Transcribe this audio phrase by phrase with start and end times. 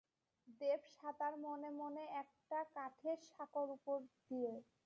[0.61, 4.53] দেব সাঁতার মনে মনে, একটা কাঠের সাঁকোর উপর দিয়ে।